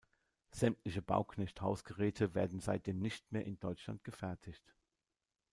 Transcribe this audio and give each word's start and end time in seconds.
Sämtliche 0.49 1.03
Bauknecht-Hausgeräte 1.03 2.33
werden 2.33 2.59
seitdem 2.59 2.97
nicht 2.97 3.31
mehr 3.31 3.45
in 3.45 3.59
Deutschland 3.59 4.03
gefertigt. 4.03 4.73